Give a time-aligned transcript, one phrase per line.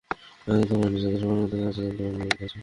[0.45, 2.57] যাত্রা মরেনি, যাত্রা সবার মধ্যে আছে, যাত্রা বাঙালির মনে গেঁথে আছে।